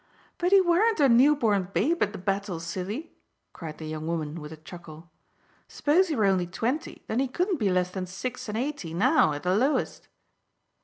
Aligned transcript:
"But 0.39 0.51
he 0.51 0.59
weren't 0.61 0.99
a 0.99 1.07
newborn 1.07 1.67
babe 1.73 2.01
at 2.01 2.11
the 2.11 2.17
battle, 2.17 2.59
silly!" 2.59 3.13
cried 3.53 3.77
the 3.77 3.85
young 3.85 4.07
woman 4.07 4.41
with 4.41 4.51
a 4.51 4.57
chuckle. 4.57 5.11
"S'pose 5.67 6.07
he 6.07 6.15
were 6.15 6.25
only 6.25 6.47
twenty, 6.47 7.03
then 7.05 7.19
he 7.19 7.27
couldn't 7.27 7.59
be 7.59 7.69
less 7.69 7.91
than 7.91 8.07
six 8.07 8.49
and 8.49 8.57
eighty 8.57 8.95
now, 8.95 9.31
at 9.33 9.43
the 9.43 9.53
lowest." 9.55 10.07